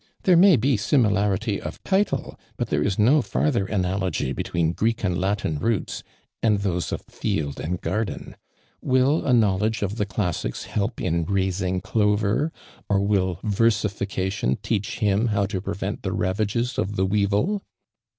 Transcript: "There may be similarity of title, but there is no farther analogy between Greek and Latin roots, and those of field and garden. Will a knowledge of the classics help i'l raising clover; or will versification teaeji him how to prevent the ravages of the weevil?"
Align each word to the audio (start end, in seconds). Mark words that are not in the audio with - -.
"There 0.23 0.35
may 0.35 0.55
be 0.55 0.77
similarity 0.77 1.61
of 1.61 1.83
title, 1.83 2.35
but 2.57 2.69
there 2.69 2.81
is 2.81 2.97
no 2.97 3.21
farther 3.21 3.67
analogy 3.67 4.33
between 4.33 4.73
Greek 4.73 5.03
and 5.03 5.15
Latin 5.21 5.59
roots, 5.59 6.01
and 6.41 6.57
those 6.57 6.91
of 6.91 7.01
field 7.01 7.59
and 7.59 7.79
garden. 7.81 8.35
Will 8.81 9.23
a 9.27 9.31
knowledge 9.31 9.83
of 9.83 9.97
the 9.97 10.07
classics 10.07 10.63
help 10.63 10.99
i'l 10.99 11.23
raising 11.25 11.81
clover; 11.81 12.51
or 12.89 12.99
will 12.99 13.39
versification 13.43 14.55
teaeji 14.55 15.01
him 15.01 15.27
how 15.27 15.45
to 15.45 15.61
prevent 15.61 16.01
the 16.01 16.13
ravages 16.13 16.79
of 16.79 16.95
the 16.95 17.05
weevil?" 17.05 17.61